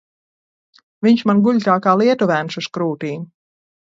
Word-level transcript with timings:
Viņš 1.07 1.23
man 1.31 1.43
guļ 1.47 1.59
tā 1.65 1.75
kā 1.87 1.93
lietuvēns 1.99 2.57
uz 2.63 2.71
krūtīm. 2.79 3.29